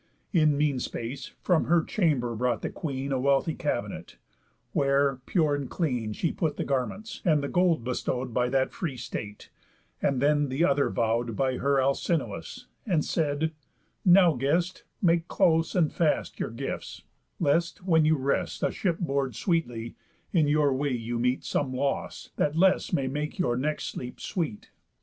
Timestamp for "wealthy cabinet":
3.19-4.17